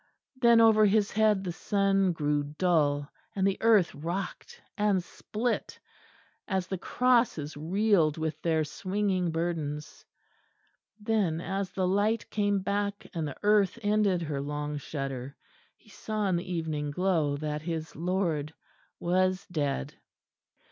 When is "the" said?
1.43-1.51, 3.45-3.59, 6.65-6.79, 11.69-11.87, 13.27-13.37, 16.35-16.51